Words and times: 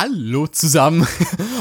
Hallo 0.00 0.46
zusammen. 0.46 1.04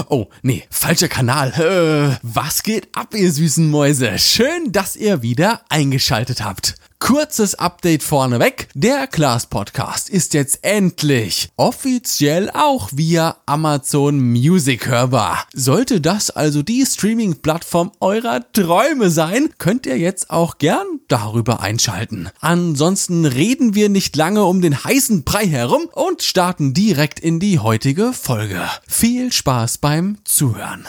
Oh, 0.09 0.27
nee, 0.43 0.63
falscher 0.69 1.07
Kanal. 1.07 1.51
Äh, 1.53 2.17
was 2.21 2.61
geht 2.61 2.87
ab, 2.95 3.15
ihr 3.15 3.31
süßen 3.31 3.69
Mäuse? 3.69 4.19
Schön, 4.19 4.71
dass 4.71 4.95
ihr 4.95 5.23
wieder 5.23 5.61
eingeschaltet 5.69 6.43
habt. 6.43 6.75
Kurzes 6.99 7.55
Update 7.55 8.01
vorneweg. 8.01 8.69
Der 8.73 9.05
Class 9.05 9.45
Podcast 9.45 10.09
ist 10.09 10.33
jetzt 10.33 10.59
endlich 10.63 11.49
offiziell 11.55 12.49
auch 12.49 12.89
via 12.91 13.37
Amazon 13.45 14.19
Music 14.19 14.87
hörbar. 14.87 15.45
Sollte 15.53 16.01
das 16.01 16.31
also 16.31 16.63
die 16.63 16.85
Streaming-Plattform 16.85 17.91
eurer 17.99 18.51
Träume 18.51 19.11
sein, 19.11 19.49
könnt 19.59 19.85
ihr 19.85 19.97
jetzt 19.97 20.31
auch 20.31 20.57
gern 20.57 20.85
darüber 21.07 21.61
einschalten. 21.61 22.29
Ansonsten 22.39 23.25
reden 23.25 23.75
wir 23.75 23.89
nicht 23.89 24.15
lange 24.15 24.43
um 24.43 24.61
den 24.61 24.83
heißen 24.83 25.23
Brei 25.23 25.47
herum 25.47 25.87
und 25.93 26.23
starten 26.23 26.73
direkt 26.73 27.19
in 27.19 27.39
die 27.39 27.59
heutige 27.59 28.11
Folge. 28.11 28.67
Viel 28.87 29.31
Spaß 29.31 29.77
beim 29.77 30.17
Zuhören. 30.25 30.87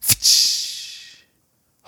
Pftsch. 0.00 0.57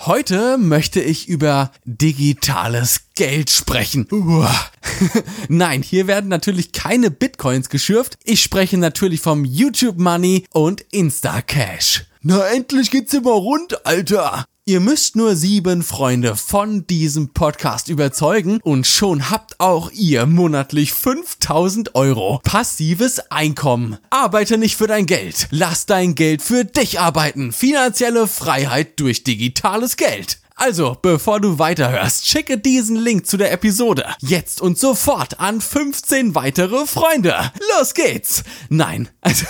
Heute 0.07 0.57
möchte 0.57 0.99
ich 1.03 1.29
über 1.29 1.73
digitales 1.85 3.03
Geld 3.17 3.51
sprechen. 3.51 4.09
Nein, 5.49 5.83
hier 5.83 6.07
werden 6.07 6.31
natürlich 6.31 6.73
keine 6.73 7.11
Bitcoins 7.11 7.69
geschürft. 7.69 8.17
Ich 8.25 8.41
spreche 8.41 8.79
natürlich 8.79 9.21
vom 9.21 9.45
YouTube 9.45 9.99
Money 9.99 10.47
und 10.53 10.81
Insta 10.91 11.43
Cash. 11.43 12.07
Na 12.23 12.47
endlich 12.47 12.91
geht's 12.91 13.13
immer 13.13 13.33
rund, 13.33 13.85
Alter. 13.85 14.47
Ihr 14.71 14.79
müsst 14.79 15.17
nur 15.17 15.35
sieben 15.35 15.83
Freunde 15.83 16.37
von 16.37 16.87
diesem 16.87 17.31
Podcast 17.31 17.89
überzeugen 17.89 18.61
und 18.63 18.87
schon 18.87 19.29
habt 19.29 19.59
auch 19.59 19.91
ihr 19.91 20.27
monatlich 20.27 20.93
5000 20.93 21.97
Euro 21.97 22.41
passives 22.45 23.19
Einkommen. 23.33 23.99
Arbeite 24.11 24.59
nicht 24.59 24.77
für 24.77 24.87
dein 24.87 25.07
Geld. 25.07 25.49
Lass 25.51 25.87
dein 25.87 26.15
Geld 26.15 26.41
für 26.41 26.65
dich 26.65 27.01
arbeiten. 27.01 27.51
Finanzielle 27.51 28.29
Freiheit 28.29 29.01
durch 29.01 29.25
digitales 29.25 29.97
Geld. 29.97 30.39
Also, 30.63 30.95
bevor 31.01 31.41
du 31.41 31.59
weiterhörst, 31.59 32.27
schicke 32.27 32.59
diesen 32.59 32.95
Link 32.95 33.27
zu 33.27 33.39
der 33.39 33.51
Episode 33.51 34.05
jetzt 34.21 34.61
und 34.61 34.79
sofort 34.79 35.41
an 35.41 35.63
15 35.63 36.35
weitere 36.35 36.85
Freunde. 36.85 37.35
Los 37.79 37.95
geht's! 37.95 38.45
Nein, 38.69 39.09
also, 39.23 39.47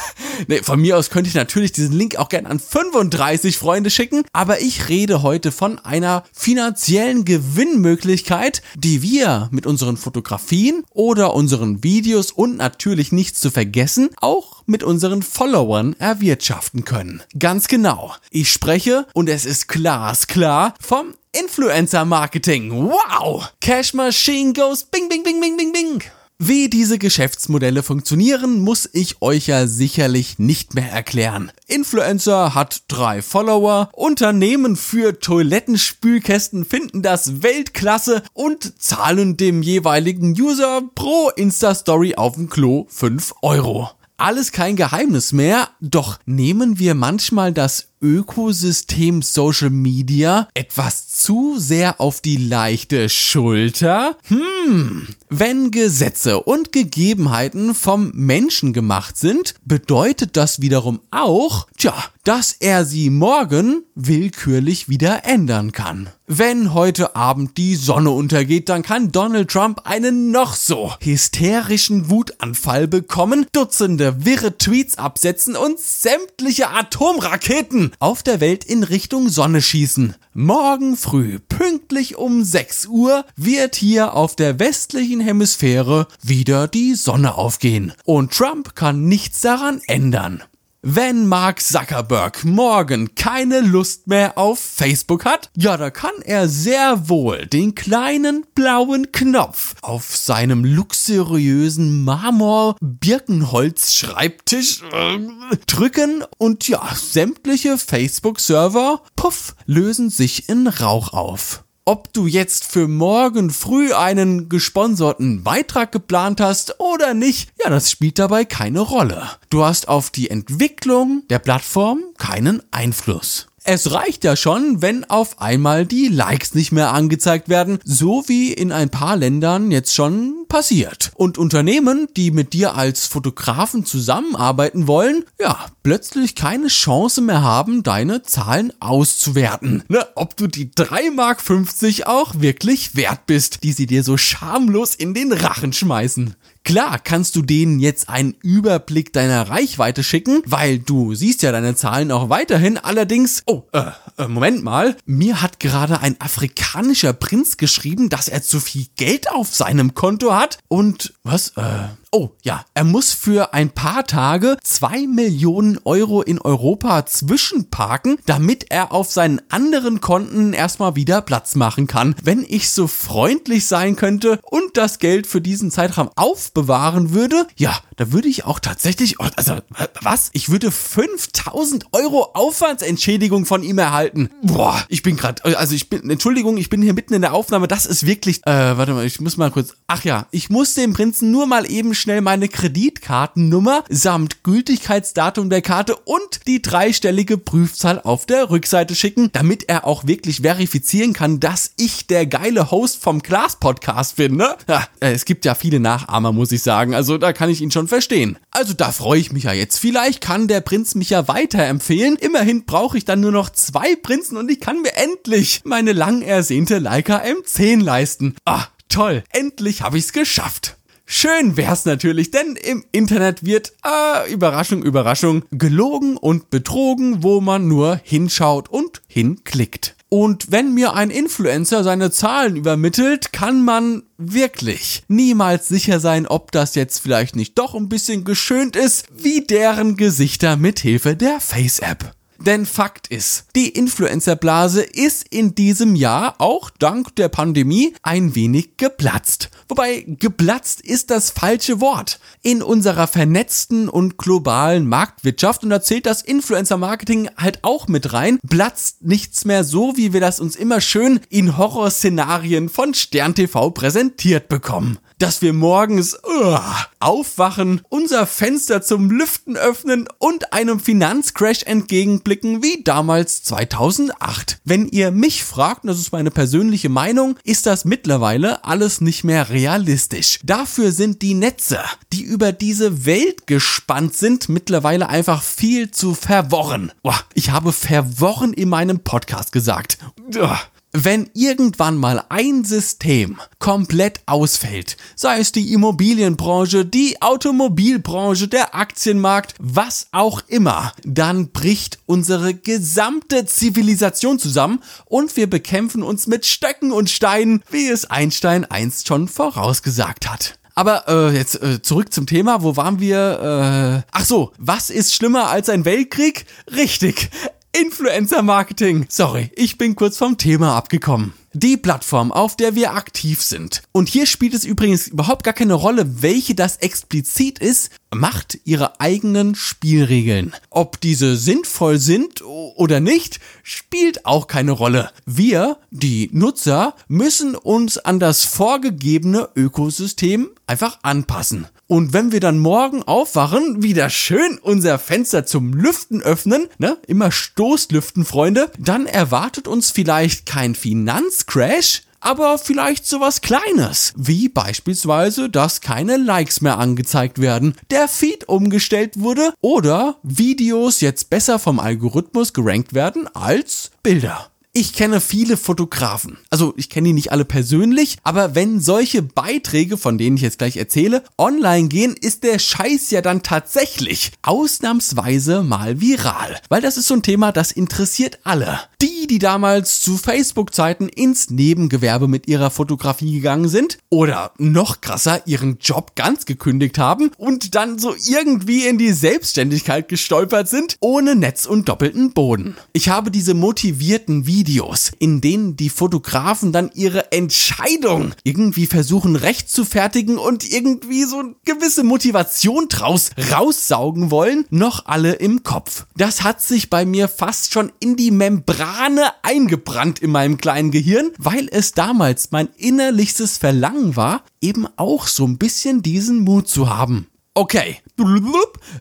nee, 0.46 0.62
von 0.62 0.80
mir 0.80 0.96
aus 0.96 1.10
könnte 1.10 1.26
ich 1.26 1.34
natürlich 1.34 1.72
diesen 1.72 1.94
Link 1.94 2.14
auch 2.14 2.28
gerne 2.28 2.48
an 2.48 2.60
35 2.60 3.58
Freunde 3.58 3.90
schicken, 3.90 4.22
aber 4.32 4.60
ich 4.60 4.88
rede 4.88 5.24
heute 5.24 5.50
von 5.50 5.80
einer 5.80 6.22
finanziellen 6.32 7.24
Gewinnmöglichkeit, 7.24 8.62
die 8.76 9.02
wir 9.02 9.48
mit 9.50 9.66
unseren 9.66 9.96
Fotografien 9.96 10.84
oder 10.90 11.34
unseren 11.34 11.82
Videos 11.82 12.30
und 12.30 12.56
natürlich 12.56 13.10
nichts 13.10 13.40
zu 13.40 13.50
vergessen, 13.50 14.10
auch 14.20 14.62
mit 14.66 14.84
unseren 14.84 15.22
Followern 15.22 15.96
erwirtschaften 15.98 16.84
können. 16.84 17.20
Ganz 17.36 17.66
genau. 17.66 18.14
Ich 18.30 18.52
spreche, 18.52 19.08
und 19.12 19.28
es 19.28 19.44
ist 19.44 19.66
glasklar, 19.66 20.74
vom 21.00 21.14
Influencer 21.32 22.04
Marketing. 22.04 22.70
Wow! 22.72 23.48
Cash 23.60 23.94
Machine 23.94 24.52
goes 24.52 24.84
bing, 24.84 25.08
bing, 25.08 25.22
bing, 25.22 25.40
bing, 25.40 25.56
bing, 25.56 25.72
bing. 25.72 26.02
Wie 26.38 26.68
diese 26.68 26.98
Geschäftsmodelle 26.98 27.82
funktionieren, 27.82 28.60
muss 28.60 28.88
ich 28.92 29.22
euch 29.22 29.46
ja 29.46 29.66
sicherlich 29.66 30.38
nicht 30.38 30.74
mehr 30.74 30.90
erklären. 30.90 31.52
Influencer 31.66 32.54
hat 32.54 32.82
drei 32.88 33.22
Follower, 33.22 33.88
Unternehmen 33.94 34.76
für 34.76 35.18
Toilettenspülkästen 35.18 36.66
finden 36.66 37.00
das 37.00 37.42
Weltklasse 37.42 38.22
und 38.34 38.82
zahlen 38.82 39.38
dem 39.38 39.62
jeweiligen 39.62 40.38
User 40.38 40.82
pro 40.94 41.30
Insta-Story 41.30 42.16
auf 42.16 42.34
dem 42.34 42.50
Klo 42.50 42.86
5 42.90 43.36
Euro. 43.40 43.90
Alles 44.18 44.52
kein 44.52 44.76
Geheimnis 44.76 45.32
mehr, 45.32 45.70
doch 45.80 46.18
nehmen 46.26 46.78
wir 46.78 46.94
manchmal 46.94 47.54
das 47.54 47.89
Ökosystem 48.02 49.20
Social 49.20 49.68
Media 49.68 50.48
etwas 50.54 51.08
zu 51.08 51.58
sehr 51.58 52.00
auf 52.00 52.22
die 52.22 52.38
leichte 52.38 53.10
Schulter? 53.10 54.16
Hm, 54.28 55.06
wenn 55.28 55.70
Gesetze 55.70 56.40
und 56.40 56.72
Gegebenheiten 56.72 57.74
vom 57.74 58.10
Menschen 58.14 58.72
gemacht 58.72 59.18
sind, 59.18 59.54
bedeutet 59.66 60.38
das 60.38 60.62
wiederum 60.62 61.00
auch, 61.10 61.66
tja, 61.76 61.94
dass 62.24 62.52
er 62.52 62.84
sie 62.84 63.10
morgen 63.10 63.82
willkürlich 63.94 64.88
wieder 64.88 65.24
ändern 65.24 65.72
kann. 65.72 66.08
Wenn 66.26 66.74
heute 66.74 67.16
Abend 67.16 67.56
die 67.56 67.74
Sonne 67.74 68.10
untergeht, 68.10 68.68
dann 68.68 68.82
kann 68.82 69.10
Donald 69.10 69.50
Trump 69.50 69.82
einen 69.84 70.30
noch 70.30 70.54
so 70.54 70.92
hysterischen 71.00 72.08
Wutanfall 72.08 72.86
bekommen, 72.86 73.46
Dutzende 73.52 74.24
wirre 74.24 74.56
Tweets 74.56 74.96
absetzen 74.96 75.56
und 75.56 75.80
sämtliche 75.80 76.70
Atomraketen 76.70 77.89
auf 77.98 78.22
der 78.22 78.40
Welt 78.40 78.64
in 78.64 78.82
Richtung 78.82 79.28
Sonne 79.28 79.60
schießen. 79.62 80.14
Morgen 80.34 80.96
früh, 80.96 81.38
pünktlich 81.38 82.16
um 82.16 82.44
6 82.44 82.86
Uhr, 82.86 83.24
wird 83.36 83.74
hier 83.74 84.14
auf 84.14 84.36
der 84.36 84.58
westlichen 84.58 85.20
Hemisphäre 85.20 86.06
wieder 86.22 86.68
die 86.68 86.94
Sonne 86.94 87.34
aufgehen. 87.34 87.92
Und 88.04 88.32
Trump 88.32 88.74
kann 88.74 89.04
nichts 89.04 89.40
daran 89.40 89.80
ändern. 89.86 90.42
Wenn 90.82 91.26
Mark 91.26 91.60
Zuckerberg 91.60 92.42
morgen 92.42 93.14
keine 93.14 93.60
Lust 93.60 94.06
mehr 94.06 94.38
auf 94.38 94.58
Facebook 94.58 95.26
hat, 95.26 95.50
ja, 95.54 95.76
da 95.76 95.90
kann 95.90 96.14
er 96.24 96.48
sehr 96.48 97.10
wohl 97.10 97.44
den 97.44 97.74
kleinen 97.74 98.46
blauen 98.54 99.12
Knopf 99.12 99.74
auf 99.82 100.16
seinem 100.16 100.64
luxuriösen 100.64 102.02
Marmor-Birkenholz-Schreibtisch 102.04 104.80
äh, 104.90 105.18
drücken 105.66 106.24
und 106.38 106.66
ja, 106.66 106.80
sämtliche 106.94 107.76
Facebook-Server, 107.76 109.02
puff, 109.16 109.54
lösen 109.66 110.08
sich 110.08 110.48
in 110.48 110.66
Rauch 110.66 111.12
auf 111.12 111.62
ob 111.90 112.12
du 112.12 112.28
jetzt 112.28 112.66
für 112.66 112.86
morgen 112.86 113.50
früh 113.50 113.92
einen 113.92 114.48
gesponserten 114.48 115.42
Beitrag 115.42 115.90
geplant 115.90 116.40
hast 116.40 116.78
oder 116.78 117.14
nicht, 117.14 117.50
ja, 117.58 117.68
das 117.68 117.90
spielt 117.90 118.20
dabei 118.20 118.44
keine 118.44 118.78
Rolle. 118.78 119.28
Du 119.50 119.64
hast 119.64 119.88
auf 119.88 120.10
die 120.10 120.30
Entwicklung 120.30 121.24
der 121.30 121.40
Plattform 121.40 122.04
keinen 122.16 122.62
Einfluss. 122.70 123.48
Es 123.64 123.92
reicht 123.92 124.24
ja 124.24 124.36
schon, 124.36 124.80
wenn 124.80 125.04
auf 125.04 125.40
einmal 125.40 125.84
die 125.84 126.08
Likes 126.08 126.54
nicht 126.54 126.72
mehr 126.72 126.92
angezeigt 126.92 127.48
werden, 127.50 127.78
so 127.84 128.24
wie 128.26 128.52
in 128.52 128.72
ein 128.72 128.88
paar 128.88 129.16
Ländern 129.16 129.70
jetzt 129.70 129.94
schon 129.94 130.46
passiert. 130.48 131.12
Und 131.14 131.38
Unternehmen, 131.38 132.08
die 132.16 132.30
mit 132.30 132.54
dir 132.54 132.74
als 132.74 133.06
Fotografen 133.06 133.84
zusammenarbeiten 133.84 134.86
wollen, 134.86 135.24
ja, 135.38 135.66
plötzlich 135.82 136.34
keine 136.34 136.68
Chance 136.68 137.20
mehr 137.20 137.42
haben, 137.42 137.82
deine 137.82 138.22
Zahlen 138.22 138.72
auszuwerten. 138.80 139.84
Ne, 139.88 140.06
ob 140.14 140.36
du 140.36 140.46
die 140.46 140.70
3,50 140.70 141.10
Mark 141.12 142.08
auch 142.08 142.40
wirklich 142.40 142.96
wert 142.96 143.26
bist, 143.26 143.62
die 143.62 143.72
sie 143.72 143.86
dir 143.86 144.02
so 144.02 144.16
schamlos 144.16 144.94
in 144.94 145.14
den 145.14 145.32
Rachen 145.32 145.72
schmeißen. 145.72 146.34
Klar 146.62 146.98
kannst 146.98 147.36
du 147.36 147.42
denen 147.42 147.80
jetzt 147.80 148.10
einen 148.10 148.34
Überblick 148.42 149.14
deiner 149.14 149.48
Reichweite 149.48 150.04
schicken, 150.04 150.42
weil 150.44 150.78
du 150.78 151.14
siehst 151.14 151.42
ja 151.42 151.52
deine 151.52 151.74
Zahlen 151.74 152.12
auch 152.12 152.28
weiterhin. 152.28 152.76
Allerdings, 152.76 153.42
oh, 153.50 153.68
äh, 153.72 153.90
äh, 154.22 154.28
Moment 154.28 154.62
mal, 154.62 154.96
mir 155.06 155.42
hat 155.42 155.58
gerade 155.58 156.00
ein 156.00 156.20
afrikanischer 156.20 157.12
Prinz 157.12 157.56
geschrieben, 157.56 158.08
dass 158.08 158.28
er 158.28 158.42
zu 158.42 158.60
viel 158.60 158.86
Geld 158.96 159.30
auf 159.30 159.54
seinem 159.54 159.94
Konto 159.94 160.34
hat. 160.34 160.58
Und 160.68 161.14
was, 161.24 161.56
äh, 161.56 161.88
Oh 162.12 162.30
ja, 162.42 162.64
er 162.74 162.82
muss 162.82 163.12
für 163.12 163.54
ein 163.54 163.70
paar 163.70 164.04
Tage 164.04 164.56
zwei 164.64 165.06
Millionen 165.06 165.78
Euro 165.84 166.22
in 166.22 166.40
Europa 166.40 167.06
zwischenparken, 167.06 168.18
damit 168.26 168.66
er 168.70 168.90
auf 168.90 169.12
seinen 169.12 169.40
anderen 169.48 170.00
Konten 170.00 170.52
erstmal 170.52 170.96
wieder 170.96 171.22
Platz 171.22 171.54
machen 171.54 171.86
kann. 171.86 172.16
Wenn 172.20 172.44
ich 172.48 172.70
so 172.70 172.88
freundlich 172.88 173.68
sein 173.68 173.94
könnte 173.94 174.40
und 174.42 174.76
das 174.76 174.98
Geld 174.98 175.28
für 175.28 175.40
diesen 175.40 175.70
Zeitraum 175.70 176.10
aufbewahren 176.16 177.14
würde, 177.14 177.46
ja, 177.54 177.78
da 177.94 178.10
würde 178.10 178.26
ich 178.26 178.44
auch 178.44 178.58
tatsächlich, 178.58 179.20
oh, 179.20 179.28
also 179.36 179.58
was? 180.02 180.30
Ich 180.32 180.50
würde 180.50 180.72
5000 180.72 181.92
Euro 181.92 182.30
Aufwandsentschädigung 182.34 183.46
von 183.46 183.62
ihm 183.62 183.78
erhalten. 183.78 184.30
Boah, 184.42 184.84
ich 184.88 185.04
bin 185.04 185.16
gerade, 185.16 185.44
also 185.56 185.76
ich 185.76 185.88
bin, 185.88 186.10
Entschuldigung, 186.10 186.56
ich 186.56 186.70
bin 186.70 186.82
hier 186.82 186.94
mitten 186.94 187.14
in 187.14 187.22
der 187.22 187.34
Aufnahme. 187.34 187.68
Das 187.68 187.86
ist 187.86 188.04
wirklich, 188.04 188.44
äh, 188.46 188.76
warte 188.76 188.94
mal, 188.94 189.06
ich 189.06 189.20
muss 189.20 189.36
mal 189.36 189.52
kurz, 189.52 189.74
ach 189.86 190.02
ja, 190.02 190.26
ich 190.32 190.50
muss 190.50 190.74
dem 190.74 190.92
Prinzen 190.92 191.30
nur 191.30 191.46
mal 191.46 191.70
eben 191.70 191.94
schnell 192.00 192.22
meine 192.22 192.48
Kreditkartennummer 192.48 193.84
samt 193.88 194.42
Gültigkeitsdatum 194.42 195.50
der 195.50 195.62
Karte 195.62 195.94
und 195.96 196.46
die 196.46 196.62
dreistellige 196.62 197.38
Prüfzahl 197.38 198.00
auf 198.00 198.26
der 198.26 198.50
Rückseite 198.50 198.94
schicken, 198.94 199.30
damit 199.32 199.68
er 199.68 199.86
auch 199.86 200.06
wirklich 200.06 200.40
verifizieren 200.40 201.12
kann, 201.12 201.38
dass 201.38 201.72
ich 201.76 202.06
der 202.06 202.26
geile 202.26 202.70
Host 202.70 203.02
vom 203.02 203.20
Glas 203.20 203.56
Podcast 203.56 204.16
bin, 204.16 204.36
ne? 204.36 204.56
Ja, 204.66 204.86
äh, 205.00 205.12
es 205.12 205.24
gibt 205.24 205.44
ja 205.44 205.54
viele 205.54 205.78
Nachahmer, 205.78 206.32
muss 206.32 206.52
ich 206.52 206.62
sagen. 206.62 206.94
Also 206.94 207.18
da 207.18 207.32
kann 207.32 207.50
ich 207.50 207.60
ihn 207.60 207.70
schon 207.70 207.88
verstehen. 207.88 208.38
Also 208.50 208.72
da 208.72 208.90
freue 208.92 209.20
ich 209.20 209.32
mich 209.32 209.44
ja 209.44 209.52
jetzt. 209.52 209.78
Vielleicht 209.78 210.20
kann 210.22 210.48
der 210.48 210.62
Prinz 210.62 210.94
mich 210.94 211.10
ja 211.10 211.28
weiterempfehlen. 211.28 212.16
Immerhin 212.16 212.64
brauche 212.64 212.96
ich 212.96 213.04
dann 213.04 213.20
nur 213.20 213.32
noch 213.32 213.50
zwei 213.50 213.94
Prinzen 213.96 214.36
und 214.38 214.50
ich 214.50 214.60
kann 214.60 214.82
mir 214.82 214.94
endlich 214.94 215.60
meine 215.64 215.92
lang 215.92 216.22
ersehnte 216.22 216.78
Leica 216.78 217.18
M10 217.18 217.82
leisten. 217.82 218.36
Ah, 218.44 218.66
toll. 218.88 219.22
Endlich 219.30 219.82
habe 219.82 219.98
ich's 219.98 220.12
geschafft. 220.12 220.79
Schön 221.12 221.56
wär's 221.56 221.86
natürlich, 221.86 222.30
denn 222.30 222.54
im 222.54 222.84
Internet 222.92 223.44
wird, 223.44 223.72
äh, 223.84 224.32
Überraschung, 224.32 224.84
Überraschung, 224.84 225.42
gelogen 225.50 226.16
und 226.16 226.50
betrogen, 226.50 227.24
wo 227.24 227.40
man 227.40 227.66
nur 227.66 228.00
hinschaut 228.04 228.68
und 228.68 229.02
hinklickt. 229.08 229.96
Und 230.08 230.52
wenn 230.52 230.72
mir 230.72 230.94
ein 230.94 231.10
Influencer 231.10 231.82
seine 231.82 232.12
Zahlen 232.12 232.54
übermittelt, 232.54 233.32
kann 233.32 233.64
man 233.64 234.04
wirklich 234.18 235.02
niemals 235.08 235.66
sicher 235.66 235.98
sein, 235.98 236.28
ob 236.28 236.52
das 236.52 236.76
jetzt 236.76 237.00
vielleicht 237.00 237.34
nicht 237.34 237.58
doch 237.58 237.74
ein 237.74 237.88
bisschen 237.88 238.22
geschönt 238.22 238.76
ist, 238.76 239.06
wie 239.12 239.40
deren 239.40 239.96
Gesichter 239.96 240.56
mithilfe 240.56 241.16
der 241.16 241.40
Face-App. 241.40 242.14
Denn 242.40 242.64
Fakt 242.64 243.06
ist, 243.08 243.44
die 243.54 243.68
Influencerblase 243.68 244.82
ist 244.82 245.26
in 245.28 245.54
diesem 245.54 245.94
Jahr 245.94 246.36
auch 246.38 246.70
dank 246.70 247.14
der 247.16 247.28
Pandemie 247.28 247.92
ein 248.02 248.34
wenig 248.34 248.78
geplatzt. 248.78 249.50
Wobei 249.68 250.06
geplatzt 250.06 250.80
ist 250.80 251.10
das 251.10 251.30
falsche 251.30 251.82
Wort. 251.82 252.18
In 252.42 252.62
unserer 252.62 253.06
vernetzten 253.08 253.90
und 253.90 254.16
globalen 254.16 254.88
Marktwirtschaft, 254.88 255.64
und 255.64 255.70
da 255.70 255.82
zählt 255.82 256.06
das 256.06 256.22
Influencer-Marketing 256.22 257.28
halt 257.36 257.62
auch 257.62 257.88
mit 257.88 258.14
rein, 258.14 258.38
platzt 258.48 259.02
nichts 259.02 259.44
mehr 259.44 259.62
so, 259.62 259.98
wie 259.98 260.14
wir 260.14 260.20
das 260.20 260.40
uns 260.40 260.56
immer 260.56 260.80
schön 260.80 261.20
in 261.28 261.58
Horrorszenarien 261.58 262.70
von 262.70 262.94
Stern 262.94 263.34
TV 263.34 263.70
präsentiert 263.70 264.48
bekommen 264.48 264.98
dass 265.20 265.42
wir 265.42 265.52
morgens 265.52 266.14
uh, 266.14 266.58
aufwachen, 266.98 267.82
unser 267.88 268.26
Fenster 268.26 268.82
zum 268.82 269.10
Lüften 269.10 269.56
öffnen 269.56 270.08
und 270.18 270.52
einem 270.52 270.80
Finanzcrash 270.80 271.62
entgegenblicken 271.64 272.62
wie 272.62 272.82
damals 272.82 273.42
2008. 273.44 274.60
Wenn 274.64 274.88
ihr 274.88 275.10
mich 275.10 275.44
fragt, 275.44 275.84
das 275.84 275.98
ist 275.98 276.12
meine 276.12 276.30
persönliche 276.30 276.88
Meinung, 276.88 277.36
ist 277.44 277.66
das 277.66 277.84
mittlerweile 277.84 278.64
alles 278.64 279.00
nicht 279.00 279.22
mehr 279.22 279.50
realistisch. 279.50 280.40
Dafür 280.42 280.90
sind 280.90 281.20
die 281.22 281.34
Netze, 281.34 281.80
die 282.12 282.22
über 282.22 282.52
diese 282.52 283.04
Welt 283.04 283.46
gespannt 283.46 284.16
sind, 284.16 284.48
mittlerweile 284.48 285.08
einfach 285.10 285.42
viel 285.42 285.90
zu 285.90 286.14
verworren. 286.14 286.92
Ich 287.34 287.50
habe 287.50 287.72
verworren 287.72 288.54
in 288.54 288.70
meinem 288.70 289.00
Podcast 289.00 289.52
gesagt. 289.52 289.98
Uah. 290.34 290.60
Wenn 290.92 291.30
irgendwann 291.34 291.96
mal 291.96 292.24
ein 292.30 292.64
System 292.64 293.38
komplett 293.60 294.22
ausfällt, 294.26 294.96
sei 295.14 295.38
es 295.38 295.52
die 295.52 295.72
Immobilienbranche, 295.72 296.84
die 296.84 297.22
Automobilbranche, 297.22 298.48
der 298.48 298.74
Aktienmarkt, 298.74 299.54
was 299.60 300.08
auch 300.10 300.42
immer, 300.48 300.92
dann 301.04 301.52
bricht 301.52 302.00
unsere 302.06 302.54
gesamte 302.54 303.46
Zivilisation 303.46 304.40
zusammen 304.40 304.82
und 305.04 305.36
wir 305.36 305.48
bekämpfen 305.48 306.02
uns 306.02 306.26
mit 306.26 306.44
Stöcken 306.44 306.90
und 306.90 307.08
Steinen, 307.08 307.62
wie 307.70 307.86
es 307.88 308.10
Einstein 308.10 308.64
einst 308.64 309.06
schon 309.06 309.28
vorausgesagt 309.28 310.28
hat. 310.28 310.58
Aber 310.74 311.06
äh, 311.06 311.36
jetzt 311.36 311.62
äh, 311.62 311.82
zurück 311.82 312.12
zum 312.12 312.26
Thema. 312.26 312.62
Wo 312.62 312.76
waren 312.76 312.98
wir? 312.98 314.02
Äh, 314.02 314.08
ach 314.10 314.24
so, 314.24 314.52
was 314.58 314.90
ist 314.90 315.14
schlimmer 315.14 315.50
als 315.50 315.68
ein 315.68 315.84
Weltkrieg? 315.84 316.46
Richtig, 316.74 317.30
Influencer-Marketing. 317.72 319.06
Sorry, 319.08 319.50
ich 319.54 319.78
bin 319.78 319.94
kurz 319.94 320.16
vom 320.18 320.38
Thema 320.38 320.76
abgekommen. 320.76 321.34
Die 321.52 321.76
Plattform, 321.76 322.32
auf 322.32 322.56
der 322.56 322.74
wir 322.74 322.94
aktiv 322.94 323.42
sind. 323.42 323.82
Und 323.92 324.08
hier 324.08 324.26
spielt 324.26 324.54
es 324.54 324.64
übrigens 324.64 325.08
überhaupt 325.08 325.44
gar 325.44 325.54
keine 325.54 325.74
Rolle, 325.74 326.22
welche 326.22 326.54
das 326.54 326.76
explizit 326.76 327.58
ist, 327.58 327.90
macht 328.14 328.58
ihre 328.64 329.00
eigenen 329.00 329.54
Spielregeln. 329.54 330.52
Ob 330.70 331.00
diese 331.00 331.36
sinnvoll 331.36 331.98
sind 331.98 332.42
oder 332.42 333.00
nicht, 333.00 333.40
spielt 333.62 334.26
auch 334.26 334.46
keine 334.46 334.72
Rolle. 334.72 335.10
Wir, 335.26 335.78
die 335.90 336.28
Nutzer, 336.32 336.94
müssen 337.08 337.54
uns 337.54 337.98
an 337.98 338.20
das 338.20 338.44
vorgegebene 338.44 339.48
Ökosystem 339.54 340.50
einfach 340.66 340.98
anpassen. 341.02 341.66
Und 341.90 342.12
wenn 342.12 342.30
wir 342.30 342.38
dann 342.38 342.60
morgen 342.60 343.02
aufwachen, 343.02 343.82
wieder 343.82 344.10
schön 344.10 344.60
unser 344.62 344.96
Fenster 345.00 345.44
zum 345.44 345.72
Lüften 345.72 346.22
öffnen, 346.22 346.68
ne, 346.78 346.96
immer 347.08 347.32
Stoßlüften, 347.32 348.24
Freunde, 348.24 348.70
dann 348.78 349.06
erwartet 349.06 349.66
uns 349.66 349.90
vielleicht 349.90 350.46
kein 350.46 350.76
Finanzcrash, 350.76 352.02
aber 352.20 352.58
vielleicht 352.58 353.08
sowas 353.08 353.40
Kleines, 353.40 354.12
wie 354.16 354.48
beispielsweise, 354.48 355.50
dass 355.50 355.80
keine 355.80 356.16
Likes 356.16 356.60
mehr 356.60 356.78
angezeigt 356.78 357.40
werden, 357.40 357.74
der 357.90 358.06
Feed 358.06 358.48
umgestellt 358.48 359.18
wurde 359.18 359.52
oder 359.60 360.20
Videos 360.22 361.00
jetzt 361.00 361.28
besser 361.28 361.58
vom 361.58 361.80
Algorithmus 361.80 362.52
gerankt 362.52 362.94
werden 362.94 363.26
als 363.34 363.90
Bilder. 364.04 364.52
Ich 364.72 364.92
kenne 364.92 365.20
viele 365.20 365.56
Fotografen. 365.56 366.38
Also 366.48 366.74
ich 366.76 366.88
kenne 366.88 367.08
die 367.08 367.12
nicht 367.12 367.32
alle 367.32 367.44
persönlich, 367.44 368.18
aber 368.22 368.54
wenn 368.54 368.78
solche 368.78 369.20
Beiträge, 369.20 369.96
von 369.96 370.16
denen 370.16 370.36
ich 370.36 370.42
jetzt 370.42 370.58
gleich 370.58 370.76
erzähle, 370.76 371.24
online 371.36 371.88
gehen, 371.88 372.14
ist 372.14 372.44
der 372.44 372.60
Scheiß 372.60 373.10
ja 373.10 373.20
dann 373.20 373.42
tatsächlich 373.42 374.30
ausnahmsweise 374.42 375.64
mal 375.64 376.00
viral. 376.00 376.60
Weil 376.68 376.82
das 376.82 376.96
ist 376.96 377.08
so 377.08 377.14
ein 377.14 377.24
Thema, 377.24 377.50
das 377.50 377.72
interessiert 377.72 378.38
alle. 378.44 378.78
Die, 379.02 379.26
die 379.26 379.40
damals 379.40 380.02
zu 380.02 380.16
Facebook-Zeiten 380.16 381.08
ins 381.08 381.50
Nebengewerbe 381.50 382.28
mit 382.28 382.46
ihrer 382.46 382.70
Fotografie 382.70 383.32
gegangen 383.32 383.68
sind 383.68 383.98
oder 384.08 384.52
noch 384.58 385.00
krasser 385.00 385.48
ihren 385.48 385.78
Job 385.80 386.14
ganz 386.14 386.46
gekündigt 386.46 386.96
haben 386.96 387.32
und 387.38 387.74
dann 387.74 387.98
so 387.98 388.14
irgendwie 388.24 388.86
in 388.86 388.98
die 388.98 389.12
Selbstständigkeit 389.12 390.08
gestolpert 390.08 390.68
sind, 390.68 390.96
ohne 391.00 391.34
Netz 391.34 391.66
und 391.66 391.88
doppelten 391.88 392.34
Boden. 392.34 392.76
Ich 392.92 393.08
habe 393.08 393.32
diese 393.32 393.54
motivierten 393.54 394.46
Videos 394.46 394.59
Videos, 394.60 395.10
in 395.18 395.40
denen 395.40 395.74
die 395.74 395.88
Fotografen 395.88 396.70
dann 396.70 396.90
ihre 396.92 397.32
Entscheidung 397.32 398.34
irgendwie 398.44 398.84
versuchen 398.84 399.34
recht 399.34 399.70
zu 399.70 399.86
fertigen 399.86 400.36
und 400.36 400.70
irgendwie 400.70 401.24
so 401.24 401.38
eine 401.38 401.54
gewisse 401.64 402.04
Motivation 402.04 402.88
draus 402.88 403.30
raussaugen 403.50 404.30
wollen, 404.30 404.66
noch 404.68 405.06
alle 405.06 405.32
im 405.32 405.62
Kopf. 405.62 406.04
Das 406.14 406.42
hat 406.42 406.60
sich 406.60 406.90
bei 406.90 407.06
mir 407.06 407.28
fast 407.28 407.72
schon 407.72 407.90
in 408.00 408.16
die 408.16 408.30
Membrane 408.30 409.32
eingebrannt 409.42 410.18
in 410.18 410.30
meinem 410.30 410.58
kleinen 410.58 410.90
Gehirn, 410.90 411.30
weil 411.38 411.66
es 411.72 411.92
damals 411.92 412.50
mein 412.50 412.68
innerlichstes 412.76 413.56
Verlangen 413.56 414.14
war, 414.14 414.44
eben 414.60 414.86
auch 414.96 415.26
so 415.26 415.46
ein 415.46 415.56
bisschen 415.56 416.02
diesen 416.02 416.40
Mut 416.40 416.68
zu 416.68 416.90
haben. 416.94 417.29
Okay, 417.54 417.96